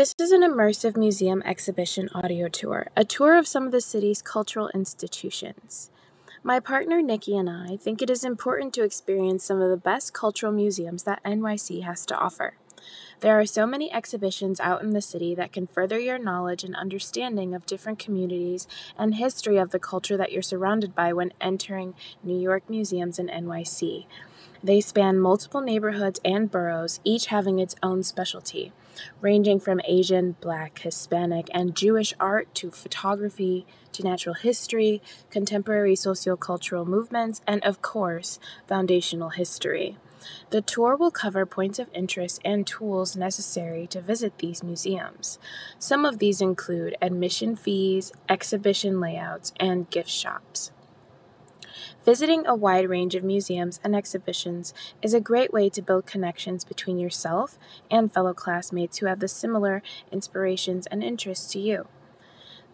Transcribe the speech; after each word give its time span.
This 0.00 0.14
is 0.18 0.32
an 0.32 0.40
immersive 0.40 0.96
museum 0.96 1.42
exhibition 1.44 2.08
audio 2.14 2.48
tour, 2.48 2.86
a 2.96 3.04
tour 3.04 3.36
of 3.36 3.46
some 3.46 3.66
of 3.66 3.70
the 3.70 3.82
city's 3.82 4.22
cultural 4.22 4.70
institutions. 4.72 5.90
My 6.42 6.58
partner 6.58 7.02
Nikki 7.02 7.36
and 7.36 7.50
I 7.50 7.76
think 7.76 8.00
it 8.00 8.08
is 8.08 8.24
important 8.24 8.72
to 8.72 8.82
experience 8.82 9.44
some 9.44 9.60
of 9.60 9.68
the 9.68 9.76
best 9.76 10.14
cultural 10.14 10.52
museums 10.52 11.02
that 11.02 11.22
NYC 11.22 11.82
has 11.82 12.06
to 12.06 12.16
offer. 12.16 12.54
There 13.20 13.38
are 13.38 13.44
so 13.44 13.66
many 13.66 13.92
exhibitions 13.92 14.58
out 14.58 14.80
in 14.80 14.94
the 14.94 15.02
city 15.02 15.34
that 15.34 15.52
can 15.52 15.66
further 15.66 15.98
your 15.98 16.18
knowledge 16.18 16.64
and 16.64 16.74
understanding 16.74 17.54
of 17.54 17.66
different 17.66 17.98
communities 17.98 18.66
and 18.96 19.16
history 19.16 19.58
of 19.58 19.70
the 19.70 19.78
culture 19.78 20.16
that 20.16 20.32
you're 20.32 20.40
surrounded 20.40 20.94
by 20.94 21.12
when 21.12 21.34
entering 21.42 21.92
New 22.24 22.40
York 22.40 22.62
museums 22.70 23.18
in 23.18 23.26
NYC. 23.26 24.06
They 24.64 24.80
span 24.80 25.20
multiple 25.20 25.60
neighborhoods 25.60 26.20
and 26.24 26.50
boroughs, 26.50 27.00
each 27.04 27.26
having 27.26 27.58
its 27.58 27.76
own 27.82 28.02
specialty, 28.02 28.72
ranging 29.20 29.60
from 29.60 29.80
Asian, 29.84 30.36
Black, 30.40 30.80
Hispanic, 30.80 31.48
and 31.52 31.76
Jewish 31.76 32.14
art 32.20 32.54
to 32.56 32.70
photography 32.70 33.66
to 33.92 34.02
natural 34.02 34.34
history, 34.34 35.02
contemporary 35.30 35.94
sociocultural 35.94 36.86
movements, 36.86 37.40
and 37.46 37.62
of 37.64 37.82
course, 37.82 38.38
foundational 38.66 39.30
history. 39.30 39.96
The 40.50 40.60
tour 40.60 40.96
will 40.96 41.10
cover 41.10 41.46
points 41.46 41.78
of 41.78 41.88
interest 41.94 42.40
and 42.44 42.66
tools 42.66 43.16
necessary 43.16 43.86
to 43.88 44.00
visit 44.00 44.38
these 44.38 44.62
museums. 44.62 45.38
Some 45.78 46.04
of 46.04 46.18
these 46.18 46.40
include 46.40 46.96
admission 47.00 47.56
fees, 47.56 48.12
exhibition 48.28 49.00
layouts, 49.00 49.52
and 49.58 49.88
gift 49.90 50.10
shops. 50.10 50.72
Visiting 52.04 52.46
a 52.46 52.54
wide 52.54 52.88
range 52.88 53.14
of 53.14 53.22
museums 53.22 53.78
and 53.84 53.94
exhibitions 53.94 54.72
is 55.02 55.12
a 55.12 55.20
great 55.20 55.52
way 55.52 55.68
to 55.68 55.82
build 55.82 56.06
connections 56.06 56.64
between 56.64 56.98
yourself 56.98 57.58
and 57.90 58.10
fellow 58.10 58.32
classmates 58.32 58.98
who 58.98 59.06
have 59.06 59.20
the 59.20 59.28
similar 59.28 59.82
inspirations 60.10 60.86
and 60.86 61.04
interests 61.04 61.52
to 61.52 61.58
you. 61.58 61.88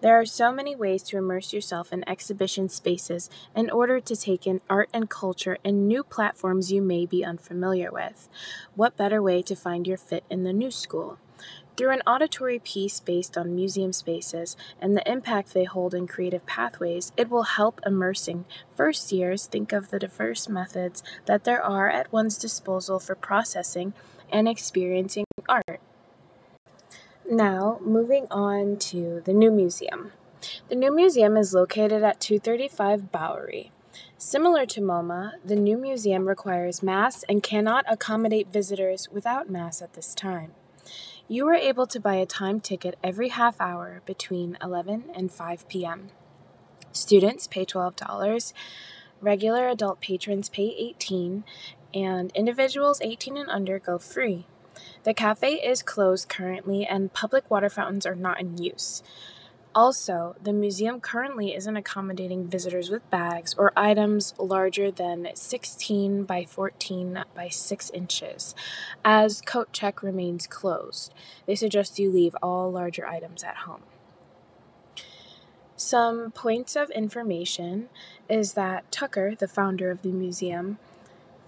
There 0.00 0.14
are 0.14 0.27
so 0.27 0.52
many 0.52 0.77
ways 0.77 1.02
to 1.05 1.16
immerse 1.16 1.52
yourself 1.52 1.92
in 1.92 2.08
exhibition 2.08 2.68
spaces 2.68 3.28
in 3.56 3.68
order 3.68 3.98
to 3.98 4.14
take 4.14 4.46
in 4.46 4.60
art 4.70 4.91
and 4.92 5.10
culture 5.10 5.58
in 5.64 5.88
new 5.88 6.05
platforms 6.05 6.70
you 6.70 6.80
may 6.80 7.05
be 7.05 7.24
unfamiliar 7.24 7.90
with. 7.90 8.28
What 8.77 8.96
better 8.96 9.20
way 9.20 9.42
to 9.42 9.56
find 9.56 9.88
your 9.88 9.96
fit 9.96 10.22
in 10.30 10.44
the 10.44 10.52
new 10.52 10.70
school? 10.70 11.18
Through 11.77 11.91
an 11.91 12.02
auditory 12.06 12.58
piece 12.58 13.00
based 13.00 13.36
on 13.36 13.55
museum 13.55 13.92
spaces 13.92 14.56
and 14.80 14.96
the 14.96 15.10
impact 15.10 15.52
they 15.52 15.64
hold 15.64 15.92
in 15.92 16.06
creative 16.06 16.46
pathways, 16.46 17.12
it 17.18 17.28
will 17.28 17.42
help 17.42 17.80
immersing 17.84 18.46
first 18.74 19.12
years 19.12 19.44
think 19.46 19.74
of 19.74 19.91
the 19.91 19.98
diverse 19.98 20.48
methods 20.48 21.02
that 21.27 21.44
there 21.44 21.62
are 21.62 21.91
at 21.91 22.10
one's 22.10 22.38
disposal 22.38 22.98
for 22.98 23.14
processing 23.14 23.92
and 24.33 24.48
experiencing 24.48 25.27
art. 25.48 25.80
Now, 27.30 27.78
moving 27.83 28.27
on 28.30 28.78
to 28.78 29.20
the 29.24 29.34
new 29.34 29.50
museum. 29.50 30.12
The 30.68 30.77
new 30.77 30.94
museum 30.94 31.36
is 31.36 31.52
located 31.52 32.02
at 32.02 32.20
235 32.20 33.12
Bowery. 33.12 33.72
Similar 34.16 34.64
to 34.66 34.80
MoMA, 34.80 35.33
the 35.44 35.56
new 35.56 35.77
museum 35.77 36.27
requires 36.27 36.83
mass 36.83 37.22
and 37.28 37.42
cannot 37.42 37.84
accommodate 37.86 38.50
visitors 38.50 39.08
without 39.11 39.50
mass 39.50 39.83
at 39.83 39.92
this 39.92 40.14
time. 40.14 40.52
You 41.28 41.48
are 41.48 41.55
able 41.55 41.88
to 41.88 41.98
buy 41.98 42.14
a 42.14 42.27
time 42.27 42.60
ticket 42.60 42.96
every 43.02 43.30
half 43.30 43.60
hour 43.60 44.00
between 44.06 44.56
11 44.62 45.10
and 45.12 45.33
5 45.33 45.68
p.m. 45.68 46.10
Students 46.92 47.48
pay 47.48 47.66
$12, 47.66 48.52
regular 49.20 49.66
adult 49.66 50.00
patrons 50.00 50.48
pay 50.48 50.72
18, 50.78 51.42
and 51.92 52.30
individuals 52.36 53.00
18 53.00 53.36
and 53.38 53.50
under 53.50 53.80
go 53.80 53.98
free. 53.98 54.46
The 55.02 55.14
cafe 55.14 55.55
is 55.55 55.83
closed 55.83 56.28
currently 56.28 56.86
and 56.86 57.12
public 57.12 57.50
water 57.50 57.70
fountains 57.70 58.06
are 58.06 58.14
not 58.14 58.38
in 58.40 58.58
use. 58.58 59.02
Also, 59.77 60.34
the 60.42 60.55
museum 60.55 61.02
currently 61.02 61.55
isn't 61.55 61.77
accommodating 61.77 62.48
visitors 62.48 62.88
with 62.88 63.10
bags 63.10 63.55
or 63.58 63.74
items 63.77 64.33
larger 64.39 64.90
than 64.90 65.28
16 65.34 66.24
by 66.24 66.46
14 66.46 67.23
by 67.34 67.51
6 67.51 67.90
inches, 67.90 68.55
as 69.05 69.42
Coat 69.42 69.74
Check 69.74 70.02
remains 70.02 70.46
closed. 70.46 71.12
They 71.45 71.55
suggest 71.55 71.98
you 71.98 72.11
leave 72.11 72.34
all 72.42 72.73
larger 72.73 73.06
items 73.06 73.45
at 73.45 73.56
home. 73.58 73.83
Some 75.77 76.30
points 76.30 76.74
of 76.74 76.89
information 76.92 77.90
is 78.30 78.55
that 78.55 78.90
Tucker, 78.90 79.34
the 79.34 79.46
founder 79.46 79.90
of 79.90 80.01
the 80.01 80.11
museum, 80.11 80.78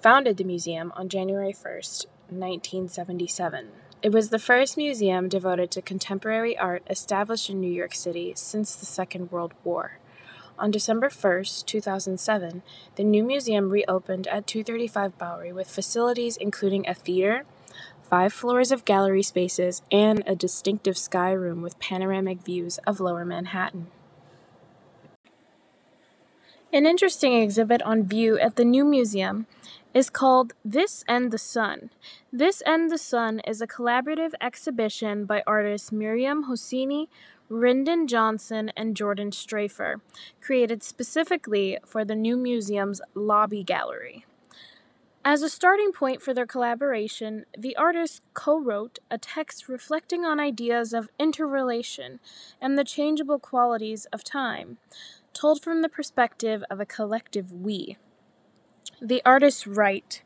founded 0.03 0.37
the 0.37 0.45
museum 0.45 0.93
on 0.95 1.09
January 1.09 1.55
1st, 1.55 2.05
1977. 2.29 3.69
It 4.01 4.13
was 4.13 4.29
the 4.29 4.39
first 4.39 4.77
museum 4.77 5.29
devoted 5.29 5.73
to 5.73 5.83
contemporary 5.83 6.57
art 6.57 6.85
established 6.89 7.51
in 7.51 7.61
New 7.61 7.71
York 7.71 7.97
City 7.97 8.33
since 8.37 8.77
the 8.77 8.87
Second 8.87 9.33
World 9.33 9.55
War. 9.65 9.99
On 10.57 10.71
December 10.71 11.11
1, 11.11 11.45
2007, 11.67 12.63
the 12.95 13.03
new 13.03 13.25
museum 13.25 13.71
reopened 13.71 14.29
at 14.29 14.47
235 14.47 15.19
Bowery 15.19 15.53
with 15.53 15.69
facilities 15.69 16.37
including 16.37 16.89
a 16.89 16.95
theater, 16.95 17.45
five 18.01 18.33
floors 18.33 18.71
of 18.71 18.85
gallery 18.85 19.25
spaces, 19.25 19.83
and 19.91 20.23
a 20.29 20.37
distinctive 20.37 20.97
sky 20.97 21.33
room 21.33 21.61
with 21.61 21.81
panoramic 21.81 22.45
views 22.45 22.79
of 22.87 23.01
lower 23.01 23.25
Manhattan. 23.25 23.89
An 26.73 26.87
interesting 26.87 27.33
exhibit 27.33 27.83
on 27.83 28.05
view 28.05 28.39
at 28.39 28.57
the 28.57 28.65
new 28.65 28.85
museum 28.85 29.47
is 29.95 30.11
called 30.11 30.53
This 30.65 31.03
and 31.09 31.31
the 31.31 31.39
Sun. 31.39 31.91
This 32.33 32.61
and 32.63 32.91
the 32.91 32.99
Sun 32.99 33.41
is 33.47 33.61
a 33.61 33.67
collaborative 33.67 34.33
exhibition 34.41 35.25
by 35.25 35.43
artists 35.47 35.91
Miriam 35.91 36.45
Hoseini, 36.45 37.09
Rindon 37.51 38.07
Johnson, 38.07 38.71
and 38.77 38.95
Jordan 38.95 39.31
Strafer, 39.31 40.01
created 40.41 40.83
specifically 40.83 41.79
for 41.87 42.05
the 42.05 42.15
new 42.15 42.37
museum's 42.37 43.01
lobby 43.15 43.63
gallery. 43.63 44.27
As 45.25 45.43
a 45.43 45.49
starting 45.49 45.93
point 45.93 46.23
for 46.23 46.33
their 46.33 46.47
collaboration, 46.47 47.47
the 47.57 47.77
artists 47.77 48.21
co 48.35 48.61
wrote 48.61 48.99
a 49.11 49.19
text 49.19 49.69
reflecting 49.69 50.25
on 50.25 50.39
ideas 50.39 50.93
of 50.93 51.09
interrelation 51.19 52.21
and 52.61 52.79
the 52.79 52.85
changeable 52.85 53.39
qualities 53.39 54.07
of 54.13 54.23
time, 54.23 54.79
told 55.33 55.63
from 55.63 55.83
the 55.83 55.89
perspective 55.89 56.63
of 56.71 56.79
a 56.79 56.87
collective 56.87 57.53
we. 57.53 57.97
The 59.01 59.23
artists 59.25 59.65
write 59.65 60.23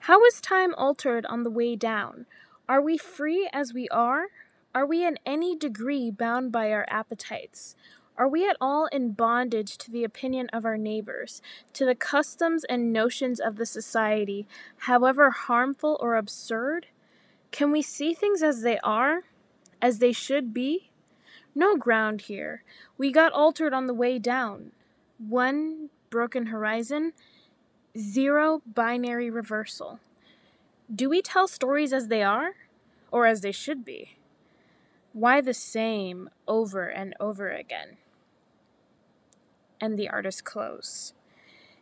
How 0.00 0.24
is 0.24 0.40
time 0.40 0.74
altered 0.76 1.26
on 1.26 1.42
the 1.42 1.50
way 1.50 1.76
down? 1.76 2.24
Are 2.66 2.80
we 2.80 2.96
free 2.96 3.50
as 3.52 3.74
we 3.74 3.86
are? 3.90 4.28
Are 4.74 4.86
we 4.86 5.04
in 5.04 5.18
any 5.26 5.54
degree 5.54 6.10
bound 6.10 6.52
by 6.52 6.72
our 6.72 6.86
appetites? 6.88 7.76
Are 8.16 8.28
we 8.28 8.48
at 8.48 8.56
all 8.62 8.86
in 8.86 9.12
bondage 9.12 9.76
to 9.78 9.90
the 9.90 10.04
opinion 10.04 10.48
of 10.54 10.64
our 10.64 10.78
neighbors, 10.78 11.42
to 11.74 11.84
the 11.84 11.94
customs 11.94 12.64
and 12.64 12.94
notions 12.94 13.40
of 13.40 13.56
the 13.56 13.66
society, 13.66 14.46
however 14.78 15.30
harmful 15.30 15.98
or 16.00 16.16
absurd? 16.16 16.86
Can 17.50 17.70
we 17.70 17.82
see 17.82 18.14
things 18.14 18.42
as 18.42 18.62
they 18.62 18.78
are, 18.78 19.24
as 19.82 19.98
they 19.98 20.12
should 20.12 20.54
be? 20.54 20.90
No 21.54 21.76
ground 21.76 22.22
here. 22.22 22.64
We 22.96 23.12
got 23.12 23.32
altered 23.32 23.74
on 23.74 23.86
the 23.86 23.94
way 23.94 24.18
down. 24.18 24.72
One 25.18 25.90
broken 26.08 26.46
horizon, 26.46 27.12
zero 27.96 28.62
binary 28.66 29.30
reversal. 29.30 30.00
Do 30.94 31.08
we 31.08 31.22
tell 31.22 31.48
stories 31.48 31.92
as 31.92 32.08
they 32.08 32.22
are 32.22 32.52
or 33.10 33.26
as 33.26 33.40
they 33.40 33.52
should 33.52 33.84
be? 33.84 34.16
Why 35.12 35.40
the 35.40 35.54
same 35.54 36.28
over 36.46 36.88
and 36.88 37.14
over 37.18 37.50
again? 37.50 37.96
And 39.80 39.98
the 39.98 40.08
artist 40.08 40.44
close. 40.44 41.14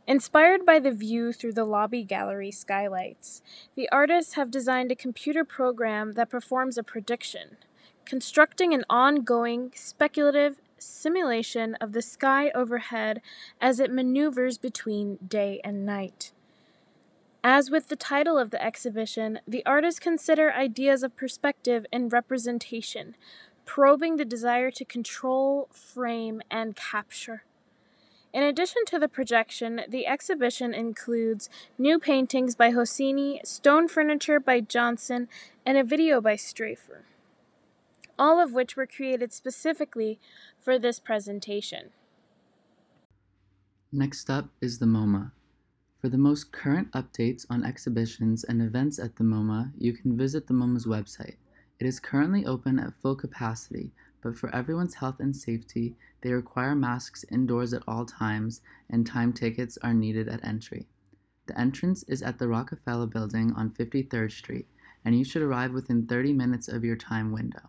Inspired 0.06 0.66
by 0.66 0.78
the 0.78 0.92
view 0.92 1.32
through 1.32 1.54
the 1.54 1.64
lobby 1.64 2.04
gallery 2.04 2.50
skylights, 2.50 3.42
the 3.74 3.88
artists 3.90 4.34
have 4.34 4.50
designed 4.50 4.92
a 4.92 4.96
computer 4.96 5.44
program 5.44 6.12
that 6.12 6.28
performs 6.28 6.76
a 6.76 6.82
prediction, 6.82 7.56
constructing 8.04 8.74
an 8.74 8.84
ongoing, 8.90 9.72
speculative, 9.74 10.60
simulation 10.84 11.74
of 11.80 11.92
the 11.92 12.02
sky 12.02 12.50
overhead 12.50 13.20
as 13.60 13.80
it 13.80 13.92
maneuvers 13.92 14.58
between 14.58 15.18
day 15.26 15.60
and 15.64 15.84
night. 15.86 16.32
As 17.42 17.70
with 17.70 17.88
the 17.88 17.96
title 17.96 18.38
of 18.38 18.50
the 18.50 18.62
exhibition, 18.62 19.40
the 19.46 19.64
artists 19.66 20.00
consider 20.00 20.52
ideas 20.52 21.02
of 21.02 21.16
perspective 21.16 21.84
and 21.92 22.12
representation, 22.12 23.16
probing 23.66 24.16
the 24.16 24.24
desire 24.24 24.70
to 24.70 24.84
control, 24.84 25.68
frame, 25.70 26.40
and 26.50 26.74
capture. 26.74 27.44
In 28.32 28.42
addition 28.42 28.84
to 28.86 28.98
the 28.98 29.08
projection, 29.08 29.82
the 29.88 30.06
exhibition 30.06 30.74
includes 30.74 31.48
new 31.78 31.98
paintings 31.98 32.56
by 32.56 32.72
Hoseini, 32.72 33.40
stone 33.44 33.88
furniture 33.88 34.40
by 34.40 34.60
Johnson, 34.60 35.28
and 35.64 35.78
a 35.78 35.84
video 35.84 36.20
by 36.20 36.34
Strafer 36.34 37.04
all 38.18 38.40
of 38.40 38.52
which 38.52 38.76
were 38.76 38.86
created 38.86 39.32
specifically 39.32 40.18
for 40.60 40.78
this 40.78 40.98
presentation. 40.98 41.90
Next 43.92 44.28
up 44.28 44.48
is 44.60 44.78
the 44.78 44.86
MoMA. 44.86 45.32
For 46.00 46.08
the 46.08 46.18
most 46.18 46.52
current 46.52 46.90
updates 46.92 47.46
on 47.48 47.64
exhibitions 47.64 48.44
and 48.44 48.60
events 48.60 48.98
at 48.98 49.16
the 49.16 49.24
MoMA, 49.24 49.72
you 49.78 49.92
can 49.92 50.16
visit 50.16 50.46
the 50.46 50.54
MoMA's 50.54 50.84
website. 50.84 51.36
It 51.78 51.86
is 51.86 52.00
currently 52.00 52.44
open 52.44 52.78
at 52.78 53.00
full 53.00 53.16
capacity, 53.16 53.92
but 54.20 54.36
for 54.36 54.54
everyone's 54.54 54.94
health 54.94 55.20
and 55.20 55.36
safety, 55.36 55.94
they 56.22 56.32
require 56.32 56.74
masks 56.74 57.24
indoors 57.30 57.72
at 57.72 57.82
all 57.86 58.04
times 58.04 58.62
and 58.90 59.06
time 59.06 59.32
tickets 59.32 59.78
are 59.82 59.94
needed 59.94 60.28
at 60.28 60.44
entry. 60.44 60.86
The 61.46 61.58
entrance 61.60 62.02
is 62.04 62.22
at 62.22 62.38
the 62.38 62.48
Rockefeller 62.48 63.06
Building 63.06 63.52
on 63.52 63.70
53rd 63.70 64.32
Street, 64.32 64.66
and 65.04 65.16
you 65.16 65.24
should 65.24 65.42
arrive 65.42 65.72
within 65.72 66.06
30 66.06 66.32
minutes 66.32 66.68
of 66.68 66.84
your 66.84 66.96
time 66.96 67.32
window. 67.32 67.68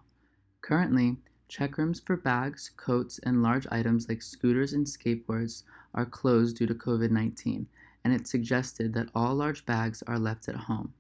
Currently, 0.66 1.18
checkrooms 1.48 2.00
for 2.00 2.18
bags, 2.18 2.72
coats, 2.76 3.20
and 3.20 3.44
large 3.44 3.68
items 3.70 4.10
like 4.10 4.24
scooters 4.24 4.74
and 4.74 4.88
skateboards 4.88 5.62
are 5.94 6.08
closed 6.08 6.58
due 6.58 6.66
to 6.66 6.74
COVID 6.74 7.12
19, 7.12 7.68
and 8.04 8.12
it's 8.12 8.32
suggested 8.32 8.92
that 8.94 9.12
all 9.14 9.36
large 9.36 9.64
bags 9.68 10.02
are 10.08 10.18
left 10.18 10.50
at 10.50 10.56
home. 10.56 10.92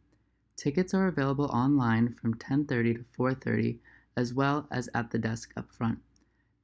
Tickets 0.55 0.93
are 0.93 1.07
available 1.07 1.45
online 1.45 2.13
from 2.13 2.35
10:30 2.35 2.93
to 2.93 3.05
4:30 3.17 3.79
as 4.15 4.35
well 4.35 4.67
as 4.69 4.87
at 4.93 5.09
the 5.09 5.17
desk 5.17 5.51
up 5.57 5.71
front. 5.71 5.97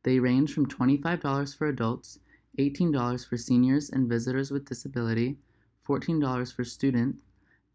They 0.03 0.19
range 0.19 0.53
from 0.53 0.67
$25 0.67 1.55
for 1.55 1.65
adults, 1.65 2.19
$18 2.59 3.25
for 3.25 3.35
seniors 3.35 3.89
and 3.89 4.07
visitors 4.07 4.51
with 4.51 4.65
disability, 4.65 5.39
$14 5.87 6.51
for 6.51 6.63
students, 6.63 7.17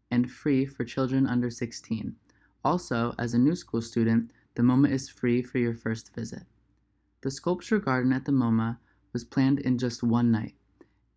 and 0.09 0.31
free 0.31 0.65
for 0.65 0.85
children 0.85 1.27
under 1.27 1.49
16. 1.49 2.15
Also, 2.63 3.13
as 3.19 3.33
a 3.33 3.37
new 3.37 3.57
school 3.57 3.81
student, 3.81 4.31
the 4.57 4.63
MoMA 4.63 4.89
is 4.89 5.07
free 5.07 5.43
for 5.43 5.59
your 5.59 5.75
first 5.75 6.15
visit. 6.15 6.41
The 7.21 7.29
sculpture 7.29 7.77
garden 7.77 8.11
at 8.11 8.25
the 8.25 8.31
MoMA 8.31 8.79
was 9.13 9.23
planned 9.23 9.59
in 9.59 9.77
just 9.77 10.01
one 10.01 10.31
night. 10.31 10.55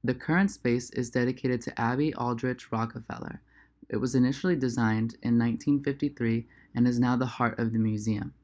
The 0.04 0.12
current 0.12 0.50
space 0.50 0.90
is 0.90 1.08
dedicated 1.08 1.62
to 1.62 1.80
Abby 1.80 2.12
Aldrich 2.12 2.70
Rockefeller. 2.70 3.40
It 3.88 3.96
was 3.96 4.14
initially 4.14 4.56
designed 4.56 5.14
in 5.22 5.38
1953 5.38 6.48
and 6.74 6.86
is 6.86 7.00
now 7.00 7.16
the 7.16 7.24
heart 7.24 7.58
of 7.58 7.72
the 7.72 7.78
museum. 7.78 8.34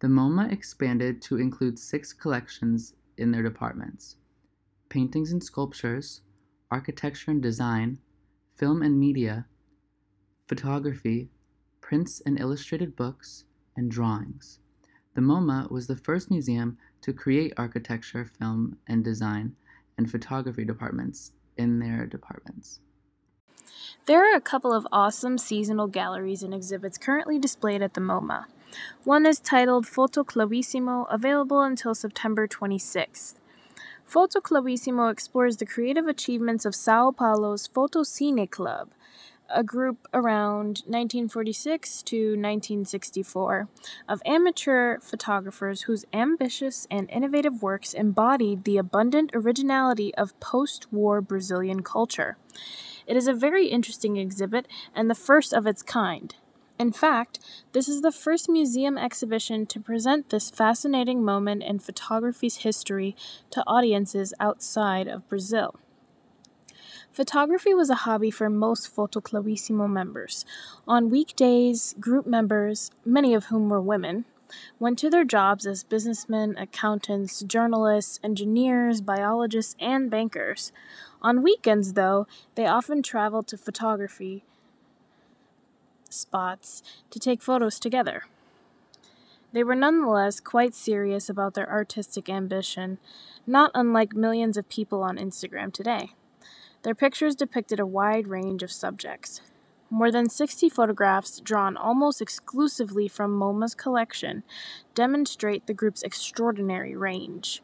The 0.00 0.08
MoMA 0.08 0.52
expanded 0.52 1.22
to 1.22 1.38
include 1.38 1.78
six 1.78 2.12
collections 2.12 2.92
in 3.16 3.30
their 3.30 3.42
departments 3.42 4.16
paintings 4.90 5.32
and 5.32 5.42
sculptures, 5.42 6.20
architecture 6.70 7.30
and 7.30 7.40
design, 7.40 8.00
film 8.54 8.82
and 8.82 9.00
media, 9.00 9.46
photography, 10.44 11.30
prints 11.80 12.20
and 12.26 12.38
illustrated 12.38 12.96
books, 12.96 13.46
and 13.76 13.90
drawings. 13.90 14.58
The 15.14 15.22
MoMA 15.22 15.70
was 15.70 15.86
the 15.86 15.96
first 15.96 16.30
museum 16.30 16.78
to 17.02 17.12
create 17.12 17.54
architecture, 17.56 18.24
film, 18.24 18.76
and 18.86 19.02
design 19.04 19.56
and 19.96 20.10
photography 20.10 20.64
departments 20.64 21.32
in 21.56 21.78
their 21.78 22.06
departments. 22.06 22.80
There 24.06 24.30
are 24.30 24.36
a 24.36 24.40
couple 24.40 24.72
of 24.72 24.86
awesome 24.92 25.38
seasonal 25.38 25.86
galleries 25.86 26.42
and 26.42 26.54
exhibits 26.54 26.98
currently 26.98 27.38
displayed 27.38 27.82
at 27.82 27.94
the 27.94 28.00
MoMA. 28.00 28.46
One 29.04 29.26
is 29.26 29.40
titled 29.40 29.86
Fotoclubismo, 29.86 31.06
available 31.10 31.62
until 31.62 31.94
September 31.94 32.46
26th. 32.46 33.34
Fotoclubismo 34.08 35.10
explores 35.10 35.56
the 35.56 35.66
creative 35.66 36.06
achievements 36.06 36.64
of 36.64 36.74
Sao 36.74 37.10
Paulo's 37.10 37.66
Foto 37.66 38.04
Fotocine 38.04 38.48
Club, 38.48 38.90
a 39.48 39.62
group 39.62 40.06
around 40.12 40.82
1946 40.86 42.02
to 42.02 42.16
1964 42.30 43.68
of 44.08 44.22
amateur 44.24 44.98
photographers 45.00 45.82
whose 45.82 46.04
ambitious 46.12 46.86
and 46.90 47.10
innovative 47.10 47.62
works 47.62 47.94
embodied 47.94 48.64
the 48.64 48.78
abundant 48.78 49.30
originality 49.34 50.14
of 50.14 50.38
post 50.40 50.92
war 50.92 51.20
Brazilian 51.20 51.82
culture. 51.82 52.36
It 53.06 53.16
is 53.16 53.28
a 53.28 53.34
very 53.34 53.68
interesting 53.68 54.16
exhibit 54.16 54.66
and 54.94 55.08
the 55.08 55.14
first 55.14 55.52
of 55.52 55.66
its 55.66 55.82
kind. 55.82 56.34
In 56.78 56.92
fact, 56.92 57.38
this 57.72 57.88
is 57.88 58.02
the 58.02 58.12
first 58.12 58.50
museum 58.50 58.98
exhibition 58.98 59.64
to 59.66 59.80
present 59.80 60.28
this 60.28 60.50
fascinating 60.50 61.24
moment 61.24 61.62
in 61.62 61.78
photography's 61.78 62.58
history 62.58 63.16
to 63.50 63.64
audiences 63.66 64.34
outside 64.38 65.08
of 65.08 65.26
Brazil. 65.28 65.76
Photography 67.16 67.72
was 67.72 67.88
a 67.88 68.04
hobby 68.04 68.30
for 68.30 68.50
most 68.50 68.94
Fotoclubismo 68.94 69.88
members. 69.88 70.44
On 70.86 71.08
weekdays, 71.08 71.94
group 71.98 72.26
members, 72.26 72.90
many 73.06 73.32
of 73.32 73.46
whom 73.46 73.70
were 73.70 73.80
women, 73.80 74.26
went 74.78 74.98
to 74.98 75.08
their 75.08 75.24
jobs 75.24 75.66
as 75.66 75.82
businessmen, 75.82 76.54
accountants, 76.58 77.40
journalists, 77.40 78.20
engineers, 78.22 79.00
biologists, 79.00 79.74
and 79.80 80.10
bankers. 80.10 80.72
On 81.22 81.42
weekends, 81.42 81.94
though, 81.94 82.26
they 82.54 82.66
often 82.66 83.02
traveled 83.02 83.46
to 83.46 83.56
photography 83.56 84.44
spots 86.10 86.82
to 87.08 87.18
take 87.18 87.40
photos 87.40 87.80
together. 87.80 88.24
They 89.54 89.64
were 89.64 89.74
nonetheless 89.74 90.38
quite 90.38 90.74
serious 90.74 91.30
about 91.30 91.54
their 91.54 91.70
artistic 91.70 92.28
ambition, 92.28 92.98
not 93.46 93.70
unlike 93.74 94.12
millions 94.12 94.58
of 94.58 94.68
people 94.68 95.02
on 95.02 95.16
Instagram 95.16 95.72
today. 95.72 96.10
Their 96.86 96.94
pictures 96.94 97.34
depicted 97.34 97.80
a 97.80 97.84
wide 97.84 98.28
range 98.28 98.62
of 98.62 98.70
subjects. 98.70 99.40
More 99.90 100.12
than 100.12 100.28
60 100.28 100.68
photographs, 100.68 101.40
drawn 101.40 101.76
almost 101.76 102.22
exclusively 102.22 103.08
from 103.08 103.36
MoMA's 103.36 103.74
collection, 103.74 104.44
demonstrate 104.94 105.66
the 105.66 105.74
group's 105.74 106.04
extraordinary 106.04 106.94
range. 106.94 107.60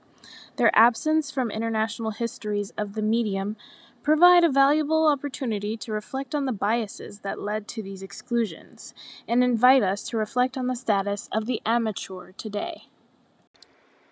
Their 0.56 0.76
absence 0.76 1.30
from 1.30 1.52
international 1.52 2.10
histories 2.10 2.72
of 2.76 2.94
the 2.94 3.00
medium 3.00 3.56
provide 4.02 4.42
a 4.42 4.50
valuable 4.50 5.06
opportunity 5.06 5.76
to 5.76 5.92
reflect 5.92 6.34
on 6.34 6.44
the 6.44 6.52
biases 6.52 7.20
that 7.20 7.40
led 7.40 7.68
to 7.68 7.80
these 7.80 8.02
exclusions, 8.02 8.92
and 9.28 9.44
invite 9.44 9.84
us 9.84 10.02
to 10.08 10.16
reflect 10.16 10.58
on 10.58 10.66
the 10.66 10.74
status 10.74 11.28
of 11.30 11.46
the 11.46 11.62
amateur 11.64 12.32
today. 12.32 12.88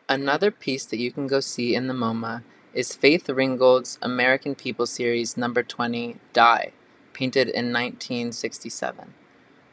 Another 0.09 0.53
piece 0.53 0.85
that 0.85 1.01
you 1.01 1.11
can 1.11 1.27
go 1.27 1.41
see 1.41 1.75
in 1.75 1.89
the 1.89 1.95
MoMA 1.95 2.45
is 2.73 2.95
Faith 2.95 3.29
Ringgold's 3.29 3.99
American 4.01 4.55
People 4.55 4.87
series 4.87 5.37
number 5.37 5.61
20, 5.61 6.17
Die, 6.33 6.73
painted 7.13 7.49
in 7.49 7.73
1967. 7.73 9.13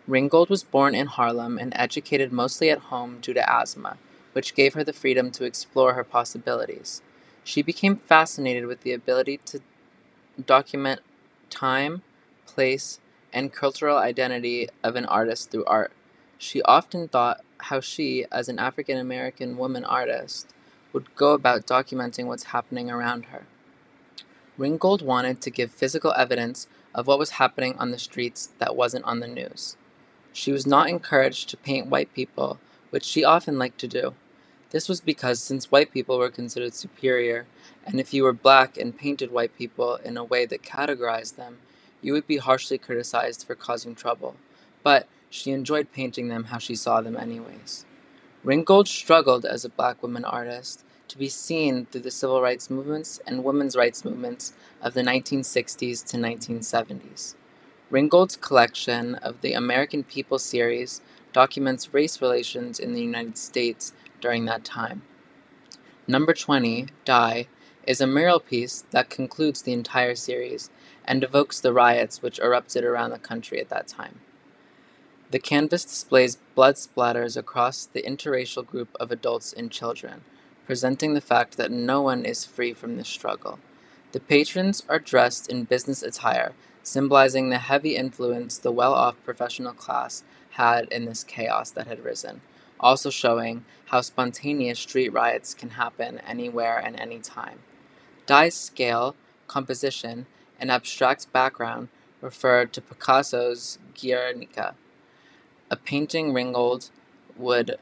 Ringgold 0.08 0.50
was 0.50 0.64
born 0.64 0.96
in 0.96 1.06
Harlem 1.06 1.60
and 1.60 1.74
educated 1.76 2.32
mostly 2.32 2.72
at 2.72 2.80
home 2.80 3.20
due 3.22 3.36
to 3.36 3.48
asthma, 3.48 3.98
which 4.34 4.56
gave 4.56 4.74
her 4.74 4.84
the 4.84 4.94
freedom 4.94 5.30
to 5.30 5.44
explore 5.44 5.94
her 5.94 6.04
possibilities. 6.04 7.04
She 7.44 7.62
became 7.62 7.98
fascinated 7.98 8.66
with 8.66 8.82
the 8.82 8.94
ability 8.94 9.42
to 9.46 9.60
document 10.44 11.02
time, 11.52 12.02
place, 12.48 13.00
and 13.32 13.54
cultural 13.54 13.98
identity 13.98 14.70
of 14.84 14.96
an 14.96 15.06
artist 15.06 15.52
through 15.52 15.66
art. 15.66 15.92
She 16.40 16.64
often 16.64 17.08
thought 17.08 17.42
how 17.60 17.80
she, 17.80 18.26
as 18.31 18.50
an 18.50 18.57
African 18.57 18.98
American 18.98 19.56
woman 19.56 19.86
artist, 19.86 20.48
would 20.97 21.16
go 21.16 21.33
about 21.33 21.68
documenting 21.68 22.25
what's 22.25 22.45
happening 22.56 22.89
around 22.89 23.25
her. 23.25 23.45
Ringgold 24.57 25.04
wanted 25.04 25.42
to 25.42 25.51
give 25.51 25.69
physical 25.69 26.11
evidence 26.18 26.68
of 26.95 27.06
what 27.06 27.19
was 27.19 27.37
happening 27.37 27.75
on 27.77 27.92
the 27.92 27.99
streets 27.99 28.49
that 28.57 28.75
wasn't 28.75 29.06
on 29.06 29.19
the 29.19 29.27
news. 29.27 29.77
She 30.33 30.51
was 30.51 30.66
not 30.66 30.89
encouraged 30.89 31.49
to 31.49 31.57
paint 31.57 31.85
white 31.85 32.11
people, 32.16 32.57
which 32.89 33.06
she 33.06 33.23
often 33.23 33.59
liked 33.59 33.77
to 33.81 33.87
do. 33.87 34.16
This 34.71 34.89
was 34.89 34.99
because 34.99 35.39
since 35.39 35.71
white 35.71 35.92
people 35.92 36.18
were 36.18 36.31
considered 36.31 36.73
superior, 36.73 37.45
and 37.85 37.99
if 37.99 38.11
you 38.11 38.23
were 38.23 38.33
black 38.33 38.75
and 38.75 38.97
painted 38.97 39.31
white 39.31 39.56
people 39.56 39.97
in 39.97 40.18
a 40.18 40.23
way 40.23 40.47
that 40.47 40.63
categorized 40.63 41.35
them, 41.35 41.59
you 42.01 42.11
would 42.13 42.25
be 42.25 42.37
harshly 42.37 42.80
criticized 42.80 43.45
for 43.45 43.54
causing 43.54 43.94
trouble. 43.94 44.35
But 44.81 45.07
she 45.30 45.51
enjoyed 45.51 45.92
painting 45.92 46.30
them 46.30 46.45
how 46.45 46.57
she 46.57 46.73
saw 46.73 47.01
them 47.01 47.16
anyways. 47.16 47.85
Ringgold 48.44 48.87
struggled 48.87 49.45
as 49.45 49.63
a 49.63 49.69
black 49.69 50.01
woman 50.01 50.25
artist 50.25 50.83
to 51.07 51.18
be 51.18 51.30
seen 51.30 51.85
through 51.85 52.02
the 52.02 52.11
civil 52.11 52.42
rights 52.42 52.69
movements 52.69 53.19
and 53.26 53.44
women's 53.44 53.76
rights 53.76 54.04
movements 54.04 54.54
of 54.81 54.94
the 54.94 55.02
1960s 55.02 56.06
to 56.06 56.18
1970s. 56.18 57.35
Ringgold's 57.90 58.35
collection 58.35 59.16
of 59.16 59.42
the 59.42 59.54
American 59.54 60.04
People 60.04 60.40
series 60.40 61.02
documents 61.33 61.94
race 61.94 62.21
relations 62.21 62.80
in 62.80 62.94
the 62.94 63.02
United 63.02 63.37
States 63.37 63.94
during 64.19 64.45
that 64.45 64.64
time. 64.64 65.04
Number 66.07 66.33
20, 66.33 66.87
Die, 67.06 67.47
is 67.85 68.02
a 68.02 68.07
mural 68.07 68.40
piece 68.40 68.83
that 68.92 69.09
concludes 69.09 69.61
the 69.61 69.73
entire 69.73 70.16
series 70.16 70.69
and 71.06 71.23
evokes 71.23 71.59
the 71.59 71.71
riots 71.71 72.21
which 72.21 72.40
erupted 72.40 72.83
around 72.83 73.11
the 73.11 73.19
country 73.19 73.61
at 73.61 73.69
that 73.69 73.87
time. 73.87 74.19
The 75.31 75.40
canvas 75.40 75.85
displays 75.85 76.37
blood 76.56 76.76
splatters 76.76 77.35
across 77.35 77.85
the 77.85 78.02
interracial 78.02 78.66
group 78.66 78.90
of 78.99 79.11
adults 79.11 79.54
and 79.54 79.71
children, 79.71 80.23
presenting 80.68 81.16
the 81.16 81.21
fact 81.21 81.57
that 81.57 81.71
no 81.71 82.04
one 82.04 82.26
is 82.26 82.45
free 82.45 82.74
from 82.74 82.97
this 82.97 83.07
struggle. 83.07 83.57
The 84.12 84.19
patrons 84.19 84.83
are 84.88 85.00
dressed 85.00 85.50
in 85.50 85.64
business 85.64 86.04
attire, 86.04 86.54
symbolizing 86.83 87.50
the 87.50 87.57
heavy 87.57 87.95
influence 87.95 88.59
the 88.59 88.71
well 88.71 88.94
off 88.94 89.16
professional 89.26 89.74
class 89.74 90.24
had 90.52 90.88
in 90.90 91.06
this 91.06 91.24
chaos 91.24 91.71
that 91.71 91.88
had 91.88 92.06
risen 92.06 92.42
also 92.80 93.09
showing 93.09 93.66
how 93.88 94.02
spontaneous 94.02 94.80
street 94.80 95.09
riots 95.09 95.54
can 95.54 95.71
happen 95.71 96.19
anywhere 96.19 96.78
and 96.78 97.00
anytime. 97.00 97.59
Die's 98.26 98.56
scale, 98.56 99.16
composition, 99.47 100.26
and 100.59 100.71
abstract 100.71 101.31
background 101.31 101.88
refer 102.21 102.66
to 102.66 102.81
Picasso's 102.81 103.80
Guernica. 103.94 104.76
a 105.69 105.76
painting 105.76 106.33
Ringgold 106.33 106.90
would 107.36 107.78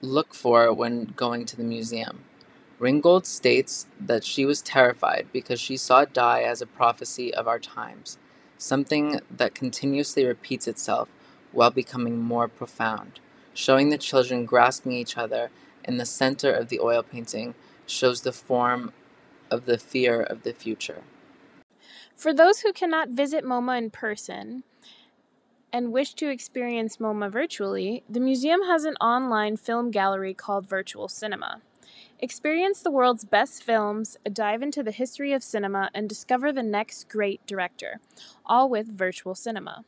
look 0.00 0.34
for 0.34 0.72
when 0.72 1.12
going 1.16 1.44
to 1.46 1.56
the 1.56 1.64
museum. 1.64 2.24
Ringgold 2.78 3.26
states 3.26 3.86
that 4.00 4.24
she 4.24 4.46
was 4.46 4.62
terrified 4.62 5.26
because 5.32 5.60
she 5.60 5.76
saw 5.76 6.04
Die 6.06 6.42
as 6.42 6.62
a 6.62 6.66
prophecy 6.66 7.32
of 7.34 7.46
our 7.46 7.58
times, 7.58 8.16
something 8.56 9.20
that 9.30 9.54
continuously 9.54 10.24
repeats 10.24 10.66
itself 10.66 11.08
while 11.52 11.70
becoming 11.70 12.18
more 12.18 12.48
profound. 12.48 13.20
Showing 13.52 13.90
the 13.90 13.98
children 13.98 14.46
grasping 14.46 14.92
each 14.92 15.18
other 15.18 15.50
in 15.84 15.98
the 15.98 16.06
center 16.06 16.52
of 16.52 16.68
the 16.68 16.80
oil 16.80 17.02
painting 17.02 17.54
shows 17.86 18.22
the 18.22 18.32
form 18.32 18.92
of 19.50 19.66
the 19.66 19.76
fear 19.76 20.22
of 20.22 20.42
the 20.42 20.54
future. 20.54 21.02
For 22.16 22.32
those 22.32 22.60
who 22.60 22.72
cannot 22.72 23.10
visit 23.10 23.44
MoMA 23.44 23.76
in 23.78 23.90
person 23.90 24.62
and 25.72 25.92
wish 25.92 26.14
to 26.14 26.28
experience 26.28 26.96
MoMA 26.96 27.30
virtually, 27.30 28.02
the 28.08 28.20
museum 28.20 28.62
has 28.64 28.84
an 28.84 28.96
online 29.00 29.56
film 29.56 29.90
gallery 29.90 30.34
called 30.34 30.68
Virtual 30.68 31.08
Cinema. 31.08 31.60
Experience 32.18 32.80
the 32.80 32.90
world's 32.90 33.24
best 33.24 33.62
films, 33.62 34.16
dive 34.30 34.62
into 34.62 34.82
the 34.82 34.90
history 34.90 35.32
of 35.32 35.42
cinema, 35.42 35.90
and 35.94 36.08
discover 36.08 36.52
the 36.52 36.62
next 36.62 37.08
great 37.08 37.44
director, 37.46 38.00
all 38.44 38.68
with 38.68 38.96
Virtual 38.96 39.34
Cinema. 39.34 39.84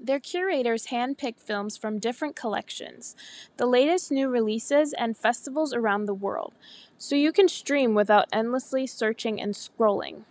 Their 0.00 0.20
curators 0.20 0.86
handpick 0.86 1.38
films 1.38 1.76
from 1.76 1.98
different 1.98 2.36
collections, 2.36 3.14
the 3.56 3.66
latest 3.66 4.10
new 4.10 4.28
releases, 4.28 4.92
and 4.92 5.16
festivals 5.16 5.72
around 5.72 6.06
the 6.06 6.14
world, 6.14 6.52
so 6.98 7.14
you 7.14 7.32
can 7.32 7.48
stream 7.48 7.94
without 7.94 8.28
endlessly 8.32 8.86
searching 8.86 9.40
and 9.40 9.54
scrolling. 9.54 10.24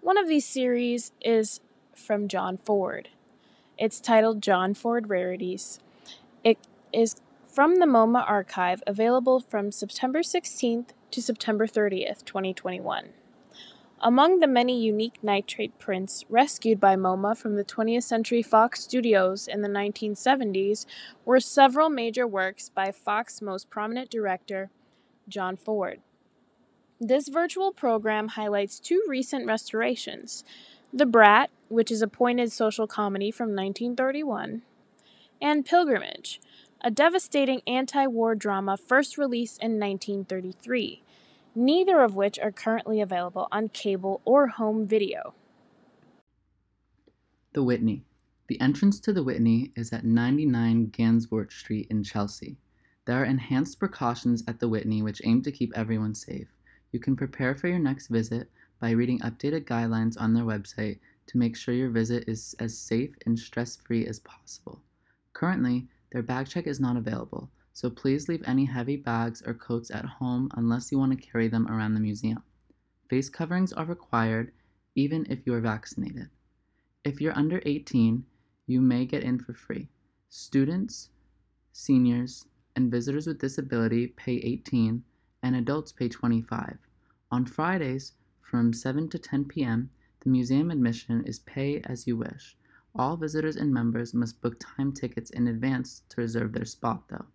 One 0.00 0.16
of 0.16 0.28
these 0.28 0.46
series 0.46 1.12
is 1.20 1.60
from 1.94 2.28
John 2.28 2.56
Ford. 2.56 3.08
It's 3.80 3.98
titled 3.98 4.42
John 4.42 4.74
Ford 4.74 5.08
Rarities. 5.08 5.80
It 6.44 6.58
is 6.92 7.16
from 7.48 7.76
the 7.76 7.86
MoMA 7.86 8.22
archive, 8.28 8.82
available 8.86 9.40
from 9.40 9.72
September 9.72 10.18
16th 10.18 10.90
to 11.10 11.22
September 11.22 11.66
30th, 11.66 12.26
2021. 12.26 13.08
Among 14.02 14.40
the 14.40 14.46
many 14.46 14.78
unique 14.78 15.24
nitrate 15.24 15.78
prints 15.78 16.26
rescued 16.28 16.78
by 16.78 16.94
MoMA 16.94 17.34
from 17.38 17.56
the 17.56 17.64
20th 17.64 18.02
Century 18.02 18.42
Fox 18.42 18.82
studios 18.82 19.48
in 19.48 19.62
the 19.62 19.68
1970s 19.68 20.84
were 21.24 21.40
several 21.40 21.88
major 21.88 22.26
works 22.26 22.68
by 22.68 22.92
Fox's 22.92 23.40
most 23.40 23.70
prominent 23.70 24.10
director, 24.10 24.68
John 25.26 25.56
Ford. 25.56 26.02
This 27.00 27.28
virtual 27.28 27.72
program 27.72 28.28
highlights 28.28 28.78
two 28.78 29.02
recent 29.08 29.46
restorations 29.46 30.44
The 30.92 31.06
Brat, 31.06 31.50
which 31.68 31.90
is 31.90 32.02
a 32.02 32.08
pointed 32.08 32.52
social 32.52 32.86
comedy 32.86 33.30
from 33.30 33.50
1931, 33.50 34.62
and 35.40 35.64
Pilgrimage, 35.64 36.40
a 36.80 36.90
devastating 36.90 37.62
anti 37.66 38.06
war 38.06 38.34
drama 38.34 38.76
first 38.76 39.16
released 39.16 39.62
in 39.62 39.78
1933 39.78 41.02
neither 41.54 42.00
of 42.00 42.14
which 42.14 42.38
are 42.38 42.52
currently 42.52 43.00
available 43.00 43.48
on 43.50 43.68
cable 43.68 44.20
or 44.24 44.46
home 44.46 44.86
video. 44.86 45.34
The 47.52 47.62
Whitney. 47.62 48.04
The 48.46 48.60
entrance 48.60 49.00
to 49.00 49.12
the 49.12 49.22
Whitney 49.22 49.72
is 49.76 49.92
at 49.92 50.04
99 50.04 50.90
Gansevoort 50.90 51.52
Street 51.52 51.86
in 51.90 52.02
Chelsea. 52.02 52.56
There 53.04 53.20
are 53.20 53.24
enhanced 53.24 53.78
precautions 53.78 54.44
at 54.46 54.60
the 54.60 54.68
Whitney 54.68 55.02
which 55.02 55.22
aim 55.24 55.42
to 55.42 55.52
keep 55.52 55.72
everyone 55.74 56.14
safe. 56.14 56.48
You 56.92 57.00
can 57.00 57.16
prepare 57.16 57.54
for 57.54 57.68
your 57.68 57.78
next 57.78 58.08
visit 58.08 58.50
by 58.80 58.90
reading 58.90 59.18
updated 59.20 59.64
guidelines 59.64 60.20
on 60.20 60.32
their 60.32 60.44
website 60.44 60.98
to 61.26 61.38
make 61.38 61.56
sure 61.56 61.74
your 61.74 61.90
visit 61.90 62.24
is 62.26 62.54
as 62.58 62.76
safe 62.76 63.14
and 63.26 63.38
stress 63.38 63.76
free 63.76 64.06
as 64.06 64.20
possible. 64.20 64.82
Currently, 65.32 65.86
their 66.12 66.22
bag 66.22 66.48
check 66.48 66.66
is 66.66 66.80
not 66.80 66.96
available, 66.96 67.50
so 67.72 67.88
please 67.88 68.28
leave 68.28 68.42
any 68.46 68.64
heavy 68.64 68.96
bags 68.96 69.42
or 69.46 69.54
coats 69.54 69.90
at 69.90 70.04
home 70.04 70.50
unless 70.56 70.90
you 70.90 70.98
want 70.98 71.12
to 71.12 71.26
carry 71.26 71.46
them 71.46 71.68
around 71.68 71.94
the 71.94 72.00
museum. 72.00 72.42
Face 73.08 73.28
coverings 73.28 73.72
are 73.72 73.84
required 73.84 74.52
even 74.94 75.26
if 75.30 75.46
you 75.46 75.54
are 75.54 75.60
vaccinated. 75.60 76.28
If 77.04 77.20
you're 77.20 77.36
under 77.36 77.62
18, 77.64 78.24
you 78.66 78.80
may 78.80 79.04
get 79.04 79.22
in 79.22 79.38
for 79.38 79.54
free. 79.54 79.88
Students, 80.28 81.10
seniors, 81.72 82.46
and 82.76 82.90
visitors 82.90 83.26
with 83.26 83.40
disability 83.40 84.08
pay 84.08 84.36
18 84.36 85.02
and 85.42 85.56
adults 85.56 85.92
pay 85.92 86.08
25. 86.08 86.76
On 87.30 87.46
Fridays 87.46 88.12
from 88.50 88.72
7 88.72 89.08
to 89.08 89.16
10 89.16 89.44
p.m., 89.44 89.90
the 90.22 90.28
museum 90.28 90.72
admission 90.72 91.22
is 91.24 91.38
pay 91.38 91.80
as 91.82 92.08
you 92.08 92.16
wish. 92.16 92.56
All 92.96 93.16
visitors 93.16 93.54
and 93.54 93.72
members 93.72 94.12
must 94.12 94.40
book 94.40 94.56
time 94.58 94.90
tickets 94.90 95.30
in 95.30 95.46
advance 95.46 96.02
to 96.08 96.20
reserve 96.20 96.52
their 96.52 96.64
spot 96.64 97.06
though. 97.06 97.26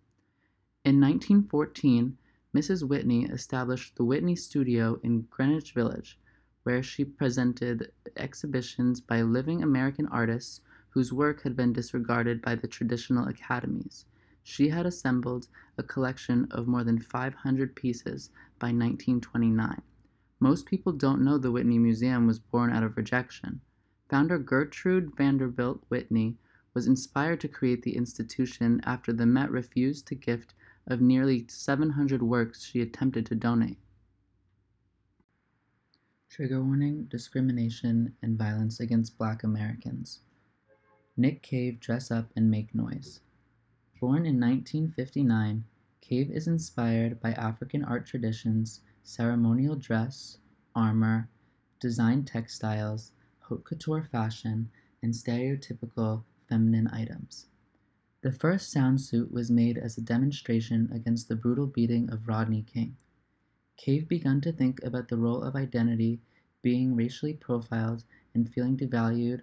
In 0.84 1.00
1914, 1.00 2.18
Mrs. 2.54 2.86
Whitney 2.86 3.24
established 3.24 3.96
the 3.96 4.04
Whitney 4.04 4.36
Studio 4.36 5.00
in 5.02 5.22
Greenwich 5.30 5.72
Village, 5.72 6.18
where 6.64 6.82
she 6.82 7.02
presented 7.02 7.90
exhibitions 8.18 9.00
by 9.00 9.22
living 9.22 9.62
American 9.62 10.06
artists 10.08 10.60
whose 10.90 11.14
work 11.14 11.40
had 11.44 11.56
been 11.56 11.72
disregarded 11.72 12.42
by 12.42 12.54
the 12.54 12.68
traditional 12.68 13.26
academies. 13.26 14.04
She 14.42 14.68
had 14.68 14.84
assembled 14.84 15.48
a 15.78 15.82
collection 15.82 16.46
of 16.50 16.68
more 16.68 16.84
than 16.84 16.98
500 16.98 17.74
pieces 17.74 18.28
by 18.58 18.66
1929. 18.66 19.80
Most 20.38 20.66
people 20.66 20.92
don't 20.92 21.24
know 21.24 21.38
the 21.38 21.50
Whitney 21.50 21.78
Museum 21.78 22.26
was 22.26 22.38
born 22.38 22.70
out 22.70 22.82
of 22.82 22.96
rejection. 22.96 23.60
Founder 24.08 24.38
Gertrude 24.38 25.16
Vanderbilt 25.16 25.82
Whitney 25.88 26.36
was 26.74 26.86
inspired 26.86 27.40
to 27.40 27.48
create 27.48 27.82
the 27.82 27.96
institution 27.96 28.80
after 28.84 29.12
the 29.12 29.24
Met 29.24 29.50
refused 29.50 30.06
to 30.08 30.14
gift 30.14 30.54
of 30.86 31.00
nearly 31.00 31.46
700 31.48 32.22
works 32.22 32.64
she 32.64 32.82
attempted 32.82 33.24
to 33.26 33.34
donate. 33.34 33.78
Trigger 36.28 36.62
warning, 36.62 37.04
discrimination, 37.04 38.14
and 38.20 38.36
violence 38.38 38.78
against 38.78 39.16
black 39.16 39.42
Americans. 39.42 40.20
Nick 41.16 41.40
Cave 41.42 41.80
dress 41.80 42.10
up 42.10 42.30
and 42.36 42.50
make 42.50 42.74
noise. 42.74 43.20
Born 43.98 44.26
in 44.26 44.38
1959, 44.38 45.64
Cave 46.02 46.30
is 46.30 46.46
inspired 46.46 47.20
by 47.20 47.32
African 47.32 47.82
art 47.82 48.04
traditions, 48.04 48.82
ceremonial 49.06 49.76
dress, 49.76 50.38
armor, 50.74 51.28
design 51.78 52.24
textiles, 52.24 53.12
haute 53.38 53.64
couture 53.64 54.02
fashion, 54.02 54.68
and 55.00 55.14
stereotypical 55.14 56.24
feminine 56.48 56.88
items. 56.88 57.46
The 58.22 58.32
first 58.32 58.72
sound 58.72 59.00
suit 59.00 59.30
was 59.30 59.48
made 59.48 59.78
as 59.78 59.96
a 59.96 60.02
demonstration 60.02 60.90
against 60.92 61.28
the 61.28 61.36
brutal 61.36 61.68
beating 61.68 62.10
of 62.10 62.26
Rodney 62.26 62.62
King. 62.62 62.96
Cave 63.76 64.08
began 64.08 64.40
to 64.40 64.50
think 64.50 64.82
about 64.82 65.06
the 65.06 65.16
role 65.16 65.40
of 65.40 65.54
identity 65.54 66.18
being 66.60 66.96
racially 66.96 67.34
profiled 67.34 68.02
and 68.34 68.52
feeling 68.52 68.76
devalued, 68.76 69.42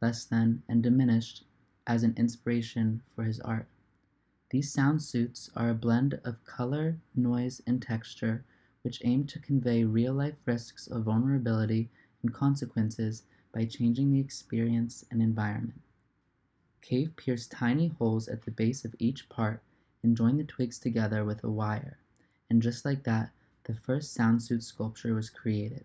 less 0.00 0.24
than, 0.24 0.62
and 0.70 0.82
diminished 0.82 1.44
as 1.86 2.02
an 2.02 2.14
inspiration 2.16 3.02
for 3.14 3.24
his 3.24 3.40
art. 3.40 3.68
These 4.48 4.72
sound 4.72 5.02
suits 5.02 5.50
are 5.54 5.68
a 5.68 5.74
blend 5.74 6.18
of 6.24 6.42
color, 6.44 6.96
noise, 7.14 7.60
and 7.66 7.82
texture 7.82 8.46
which 8.82 9.02
aim 9.04 9.24
to 9.26 9.38
convey 9.38 9.84
real 9.84 10.14
life 10.14 10.36
risks 10.44 10.86
of 10.86 11.04
vulnerability 11.04 11.88
and 12.22 12.34
consequences 12.34 13.22
by 13.52 13.64
changing 13.64 14.12
the 14.12 14.20
experience 14.20 15.04
and 15.10 15.22
environment. 15.22 15.80
Cave 16.80 17.14
pierced 17.16 17.52
tiny 17.52 17.88
holes 17.88 18.28
at 18.28 18.42
the 18.42 18.50
base 18.50 18.84
of 18.84 18.94
each 18.98 19.28
part 19.28 19.62
and 20.02 20.16
joined 20.16 20.40
the 20.40 20.44
twigs 20.44 20.78
together 20.78 21.24
with 21.24 21.44
a 21.44 21.50
wire, 21.50 21.98
and 22.50 22.60
just 22.60 22.84
like 22.84 23.04
that, 23.04 23.30
the 23.64 23.74
first 23.74 24.12
sound 24.12 24.42
suit 24.42 24.64
sculpture 24.64 25.14
was 25.14 25.30
created. 25.30 25.84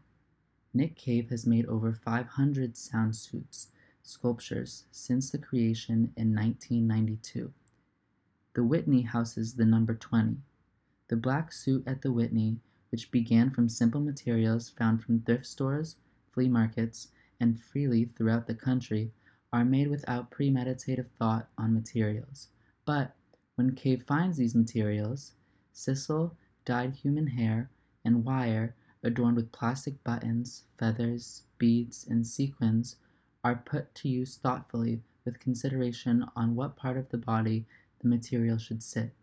Nick 0.74 0.96
Cave 0.96 1.30
has 1.30 1.46
made 1.46 1.66
over 1.68 1.94
500 1.94 2.76
sound 2.76 3.16
suits 3.16 3.68
sculptures 4.02 4.86
since 4.92 5.30
the 5.30 5.38
creation 5.38 6.14
in 6.16 6.34
1992. 6.34 7.54
The 8.54 8.64
Whitney 8.64 9.04
houses 9.04 9.54
the 9.54 9.66
number 9.66 9.94
20. 9.94 10.38
The 11.10 11.16
black 11.16 11.52
suit 11.52 11.84
at 11.86 12.02
the 12.02 12.12
Whitney, 12.12 12.60
which 12.90 13.12
began 13.12 13.50
from 13.50 13.70
simple 13.70 14.02
materials 14.02 14.70
found 14.70 15.04
from 15.04 15.22
thrift 15.22 15.46
stores, 15.46 15.96
flea 16.32 16.48
markets, 16.48 17.10
and 17.40 17.60
freely 17.60 18.06
throughout 18.06 18.48
the 18.48 18.56
country, 18.56 19.12
are 19.54 19.66
made 19.66 19.90
without 19.90 20.32
premeditative 20.32 21.08
thought 21.18 21.50
on 21.58 21.74
materials. 21.74 22.50
But 22.86 23.16
when 23.56 23.76
Cave 23.76 24.04
finds 24.04 24.38
these 24.38 24.56
materials, 24.56 25.34
sisal, 25.74 26.36
dyed 26.66 26.96
human 26.96 27.28
hair, 27.28 27.70
and 28.04 28.24
wire 28.24 28.76
adorned 29.04 29.36
with 29.38 29.52
plastic 29.52 30.04
buttons, 30.04 30.64
feathers, 30.78 31.44
beads, 31.58 32.06
and 32.08 32.26
sequins 32.26 32.98
are 33.44 33.56
put 33.56 33.94
to 33.96 34.10
use 34.10 34.38
thoughtfully 34.38 35.02
with 35.24 35.40
consideration 35.40 36.26
on 36.36 36.56
what 36.56 36.76
part 36.76 36.98
of 36.98 37.10
the 37.10 37.18
body 37.18 37.66
the 38.00 38.08
material 38.08 38.58
should 38.58 38.84
sit. 38.84 39.14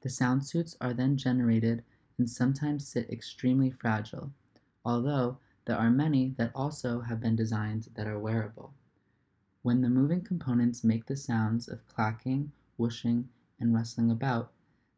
The 0.00 0.10
sound 0.10 0.46
suits 0.46 0.76
are 0.80 0.92
then 0.92 1.16
generated 1.16 1.82
and 2.18 2.28
sometimes 2.28 2.86
sit 2.86 3.08
extremely 3.10 3.70
fragile, 3.70 4.32
although 4.84 5.38
there 5.64 5.78
are 5.78 5.90
many 5.90 6.34
that 6.36 6.50
also 6.54 7.00
have 7.00 7.20
been 7.20 7.36
designed 7.36 7.88
that 7.94 8.06
are 8.06 8.18
wearable. 8.18 8.74
When 9.62 9.80
the 9.82 9.88
moving 9.88 10.22
components 10.22 10.82
make 10.82 11.06
the 11.06 11.16
sounds 11.16 11.68
of 11.68 11.86
clacking, 11.86 12.52
whooshing, 12.76 13.28
and 13.60 13.74
rustling 13.74 14.10
about, 14.10 14.52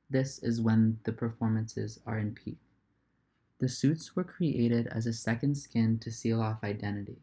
this 0.08 0.38
is 0.38 0.60
when 0.60 0.98
the 1.04 1.12
performances 1.12 2.00
are 2.06 2.18
in 2.18 2.34
peak. 2.34 2.58
The 3.58 3.68
suits 3.68 4.16
were 4.16 4.24
created 4.24 4.86
as 4.86 5.06
a 5.06 5.12
second 5.12 5.56
skin 5.56 5.98
to 5.98 6.10
seal 6.10 6.40
off 6.40 6.64
identity, 6.64 7.18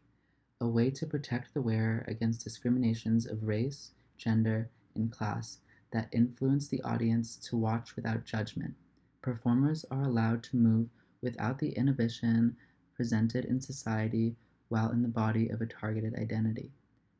a 0.60 0.68
way 0.68 0.90
to 0.90 1.06
protect 1.06 1.52
the 1.52 1.62
wearer 1.62 2.04
against 2.06 2.44
discriminations 2.44 3.26
of 3.26 3.44
race, 3.44 3.90
gender, 4.16 4.68
and 4.94 5.10
class 5.10 5.58
that 5.90 6.08
influence 6.12 6.68
the 6.68 6.82
audience 6.82 7.36
to 7.36 7.56
watch 7.56 7.96
without 7.96 8.24
judgment. 8.24 8.74
Performers 9.22 9.84
are 9.90 10.02
allowed 10.04 10.42
to 10.44 10.56
move 10.56 10.88
without 11.20 11.58
the 11.58 11.70
inhibition 11.70 12.56
presented 12.94 13.44
in 13.44 13.60
society 13.60 14.36
while 14.68 14.90
in 14.90 15.02
the 15.02 15.08
body 15.08 15.48
of 15.48 15.60
a 15.60 15.66
targeted 15.66 16.14
identity. 16.14 16.70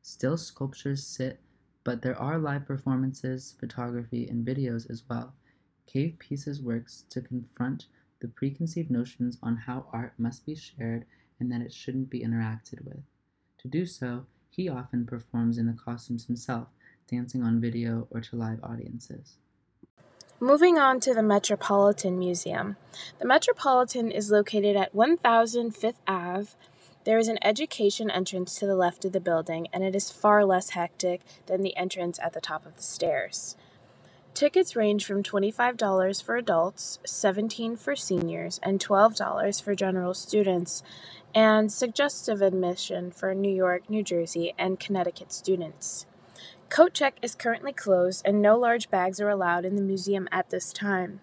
Still 0.01 0.37
sculptures 0.37 1.05
sit, 1.05 1.39
but 1.83 2.01
there 2.01 2.19
are 2.19 2.37
live 2.37 2.65
performances, 2.65 3.55
photography, 3.59 4.27
and 4.27 4.45
videos 4.45 4.89
as 4.89 5.03
well. 5.09 5.33
Cave 5.87 6.17
Pieces 6.19 6.61
works 6.61 7.05
to 7.09 7.21
confront 7.21 7.87
the 8.19 8.27
preconceived 8.27 8.91
notions 8.91 9.37
on 9.41 9.55
how 9.55 9.87
art 9.91 10.13
must 10.17 10.45
be 10.45 10.55
shared 10.55 11.05
and 11.39 11.51
that 11.51 11.61
it 11.61 11.73
shouldn't 11.73 12.09
be 12.09 12.21
interacted 12.21 12.83
with. 12.85 13.03
To 13.59 13.67
do 13.67 13.85
so, 13.85 14.25
he 14.49 14.69
often 14.69 15.05
performs 15.05 15.57
in 15.57 15.67
the 15.67 15.73
costumes 15.73 16.25
himself, 16.25 16.67
dancing 17.07 17.43
on 17.43 17.61
video 17.61 18.07
or 18.11 18.21
to 18.21 18.35
live 18.35 18.63
audiences. 18.63 19.37
Moving 20.41 20.79
on 20.79 21.01
to 21.01 21.13
the 21.13 21.21
Metropolitan 21.21 22.17
Museum. 22.17 22.77
The 23.19 23.27
Metropolitan 23.27 24.09
is 24.09 24.31
located 24.31 24.77
at 24.77 24.95
1000 24.95 25.75
Fifth 25.75 25.99
Ave. 26.07 26.51
There 27.03 27.19
is 27.19 27.27
an 27.27 27.39
education 27.41 28.09
entrance 28.09 28.55
to 28.55 28.65
the 28.65 28.77
left 28.77 29.03
of 29.03 29.11
the 29.11 29.19
building, 29.19 29.67
and 29.73 29.83
it 29.83 29.95
is 29.95 30.09
far 30.09 30.45
less 30.45 30.69
hectic 30.69 31.23
than 31.47 31.61
the 31.61 31.75
entrance 31.75 32.19
at 32.23 32.31
the 32.31 32.39
top 32.39 32.65
of 32.65 32.77
the 32.77 32.83
stairs. 32.83 33.57
Tickets 34.33 34.77
range 34.77 35.05
from 35.05 35.23
$25 35.23 36.23
for 36.23 36.37
adults, 36.37 36.99
17 37.05 37.75
for 37.75 37.97
seniors, 37.97 38.61
and 38.63 38.79
$12 38.79 39.61
for 39.61 39.75
general 39.75 40.13
students, 40.13 40.83
and 41.35 41.69
suggestive 41.69 42.41
admission 42.41 43.11
for 43.11 43.35
New 43.35 43.53
York, 43.53 43.89
New 43.89 44.03
Jersey, 44.03 44.53
and 44.57 44.79
Connecticut 44.79 45.33
students. 45.33 46.05
Coat 46.69 46.93
check 46.93 47.17
is 47.23 47.33
currently 47.33 47.73
closed 47.73 48.21
and 48.23 48.41
no 48.41 48.55
large 48.55 48.91
bags 48.91 49.19
are 49.19 49.29
allowed 49.29 49.65
in 49.65 49.75
the 49.75 49.81
museum 49.81 50.29
at 50.31 50.51
this 50.51 50.71
time. 50.71 51.19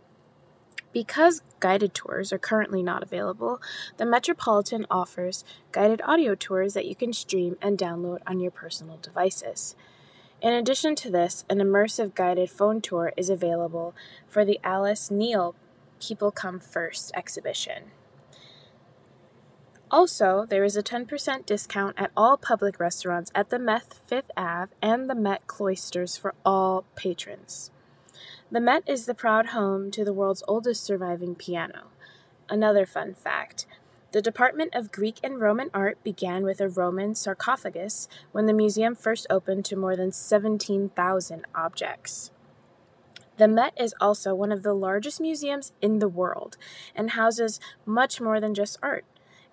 Because 0.92 1.42
guided 1.60 1.94
tours 1.94 2.32
are 2.32 2.38
currently 2.38 2.82
not 2.82 3.04
available, 3.04 3.60
the 3.96 4.06
Metropolitan 4.06 4.86
offers 4.90 5.44
guided 5.70 6.02
audio 6.02 6.34
tours 6.34 6.74
that 6.74 6.86
you 6.86 6.96
can 6.96 7.12
stream 7.12 7.56
and 7.62 7.78
download 7.78 8.18
on 8.26 8.40
your 8.40 8.50
personal 8.50 8.96
devices. 8.96 9.76
In 10.42 10.52
addition 10.52 10.96
to 10.96 11.10
this, 11.10 11.44
an 11.48 11.58
immersive 11.58 12.14
guided 12.14 12.50
phone 12.50 12.80
tour 12.80 13.12
is 13.16 13.30
available 13.30 13.94
for 14.26 14.44
the 14.44 14.58
Alice 14.64 15.12
Neel 15.12 15.54
People 16.00 16.32
Come 16.32 16.58
First 16.58 17.12
exhibition. 17.14 17.92
Also, 19.90 20.44
there 20.48 20.64
is 20.64 20.76
a 20.76 20.82
10% 20.82 21.46
discount 21.46 21.94
at 21.96 22.10
all 22.16 22.36
public 22.36 22.80
restaurants 22.80 23.30
at 23.34 23.50
the 23.50 23.58
Met 23.58 23.94
Fifth 24.06 24.32
Ave 24.36 24.72
and 24.82 25.08
the 25.08 25.14
Met 25.14 25.46
Cloisters 25.46 26.16
for 26.16 26.34
all 26.44 26.84
patrons. 26.96 27.70
The 28.50 28.60
Met 28.60 28.82
is 28.86 29.06
the 29.06 29.14
proud 29.14 29.46
home 29.46 29.92
to 29.92 30.04
the 30.04 30.12
world's 30.12 30.42
oldest 30.48 30.82
surviving 30.82 31.36
piano. 31.36 31.88
Another 32.48 32.84
fun 32.84 33.14
fact 33.14 33.66
the 34.12 34.22
Department 34.22 34.74
of 34.74 34.92
Greek 34.92 35.18
and 35.22 35.40
Roman 35.40 35.68
Art 35.74 36.02
began 36.02 36.42
with 36.42 36.60
a 36.60 36.68
Roman 36.68 37.14
sarcophagus 37.14 38.08
when 38.32 38.46
the 38.46 38.52
museum 38.52 38.94
first 38.94 39.26
opened 39.28 39.64
to 39.66 39.76
more 39.76 39.94
than 39.94 40.10
17,000 40.10 41.44
objects. 41.54 42.30
The 43.36 43.48
Met 43.48 43.74
is 43.76 43.94
also 44.00 44.34
one 44.34 44.52
of 44.52 44.62
the 44.62 44.72
largest 44.72 45.20
museums 45.20 45.72
in 45.82 45.98
the 45.98 46.08
world 46.08 46.56
and 46.94 47.10
houses 47.10 47.60
much 47.84 48.20
more 48.20 48.40
than 48.40 48.54
just 48.54 48.78
art. 48.82 49.04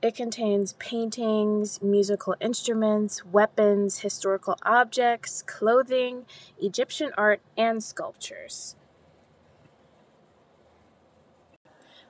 It 0.04 0.16
contains 0.16 0.74
paintings, 0.74 1.82
musical 1.82 2.36
instruments, 2.42 3.24
weapons, 3.24 4.00
historical 4.00 4.58
objects, 4.64 5.42
clothing, 5.42 6.26
Egyptian 6.62 7.12
art, 7.18 7.40
and 7.56 7.82
sculptures. 7.82 8.76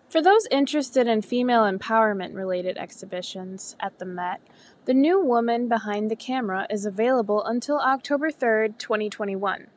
For 0.09 0.23
those 0.23 0.47
interested 0.49 1.05
in 1.05 1.21
female 1.21 1.71
empowerment 1.71 2.33
related 2.33 2.79
exhibitions 2.79 3.75
at 3.79 3.99
the 3.99 4.05
Met, 4.05 4.41
The 4.85 4.95
New 4.95 5.23
Woman 5.23 5.67
Behind 5.67 6.09
the 6.09 6.15
Camera 6.15 6.65
is 6.71 6.87
available 6.87 7.43
until 7.43 7.77
October 7.77 8.31
3rd, 8.31 8.79
2021. 8.79 9.67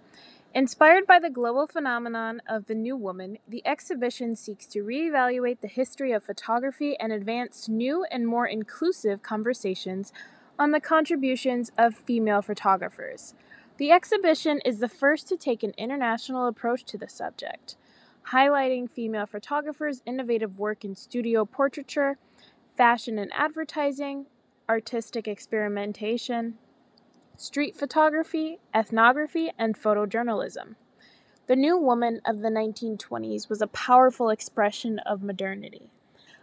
Inspired 0.56 1.06
by 1.06 1.18
the 1.18 1.28
global 1.28 1.66
phenomenon 1.66 2.40
of 2.48 2.64
the 2.64 2.74
new 2.74 2.96
woman, 2.96 3.36
the 3.46 3.60
exhibition 3.66 4.34
seeks 4.34 4.64
to 4.64 4.82
reevaluate 4.82 5.60
the 5.60 5.68
history 5.68 6.12
of 6.12 6.24
photography 6.24 6.98
and 6.98 7.12
advance 7.12 7.68
new 7.68 8.06
and 8.10 8.26
more 8.26 8.46
inclusive 8.46 9.22
conversations 9.22 10.14
on 10.58 10.70
the 10.70 10.80
contributions 10.80 11.72
of 11.76 11.94
female 11.94 12.40
photographers. 12.40 13.34
The 13.76 13.90
exhibition 13.90 14.60
is 14.64 14.78
the 14.78 14.88
first 14.88 15.28
to 15.28 15.36
take 15.36 15.62
an 15.62 15.74
international 15.76 16.46
approach 16.46 16.84
to 16.84 16.96
the 16.96 17.06
subject, 17.06 17.76
highlighting 18.32 18.90
female 18.90 19.26
photographers' 19.26 20.00
innovative 20.06 20.58
work 20.58 20.86
in 20.86 20.96
studio 20.96 21.44
portraiture, 21.44 22.16
fashion 22.74 23.18
and 23.18 23.30
advertising, 23.34 24.24
artistic 24.70 25.28
experimentation, 25.28 26.54
street 27.36 27.76
photography, 27.76 28.58
ethnography, 28.74 29.50
and 29.58 29.78
photojournalism. 29.78 30.74
The 31.46 31.56
New 31.56 31.76
Woman 31.76 32.20
of 32.24 32.40
the 32.40 32.48
1920s 32.48 33.48
was 33.48 33.60
a 33.60 33.66
powerful 33.66 34.30
expression 34.30 34.98
of 35.00 35.22
modernity, 35.22 35.90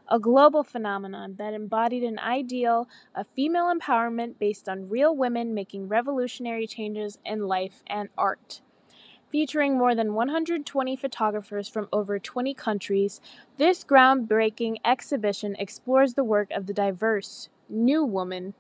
a 0.08 0.20
global 0.20 0.64
phenomenon 0.64 1.36
that 1.40 1.54
embodied 1.54 2.04
an 2.04 2.20
ideal 2.20 2.88
of 3.16 3.28
female 3.36 3.74
empowerment 3.74 4.38
based 4.40 4.70
on 4.70 4.90
real 4.90 5.16
women 5.16 5.54
making 5.54 5.88
revolutionary 5.88 6.68
changes 6.68 7.18
in 7.26 7.48
life 7.48 7.82
and 7.88 8.10
art. 8.18 8.62
Featuring 9.30 9.80
more 9.80 9.96
than 9.96 10.14
120 10.14 10.96
photographers 10.96 11.68
from 11.68 11.90
over 11.92 12.20
20 12.20 12.54
countries, 12.54 13.20
this 13.58 13.84
groundbreaking 13.84 14.78
exhibition 14.86 15.56
explores 15.58 16.14
the 16.14 16.24
work 16.24 16.52
of 16.52 16.68
the 16.68 16.74
diverse 16.74 17.50
new 17.68 18.06
woman 18.06 18.54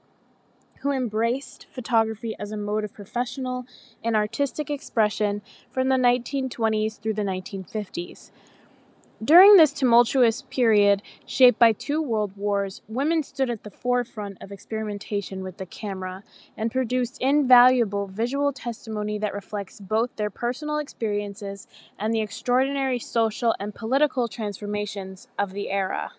who 0.83 0.91
embraced 0.91 1.65
photography 1.71 2.35
as 2.37 2.51
a 2.51 2.57
mode 2.57 2.83
of 2.83 2.93
professional 2.93 3.65
and 4.03 4.15
artistic 4.15 4.69
expression 4.69 5.41
from 5.71 5.89
the 5.89 5.95
1920s 5.95 6.99
through 7.01 7.13
the 7.13 7.23
1950s. 7.23 8.31
During 9.23 9.55
this 9.55 9.71
tumultuous 9.71 10.41
period, 10.41 11.01
shaped 11.25 11.57
by 11.57 11.71
two 11.71 12.01
world 12.01 12.35
wars, 12.35 12.81
women 12.89 13.23
stood 13.23 13.49
at 13.49 13.63
the 13.63 13.71
forefront 13.71 14.37
of 14.41 14.51
experimentation 14.51 15.43
with 15.43 15.55
the 15.55 15.65
camera 15.65 16.23
and 16.57 16.69
produced 16.69 17.21
invaluable 17.21 18.07
visual 18.07 18.51
testimony 18.51 19.17
that 19.19 19.33
reflects 19.33 19.79
both 19.79 20.13
their 20.17 20.29
personal 20.29 20.77
experiences 20.77 21.67
and 21.97 22.13
the 22.13 22.19
extraordinary 22.19 22.99
social 22.99 23.55
and 23.57 23.73
political 23.73 24.27
transformations 24.27 25.29
of 25.39 25.53
the 25.53 25.69
era. 25.69 26.11